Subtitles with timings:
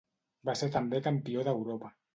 [0.49, 1.97] Va ser també campió d'Europa.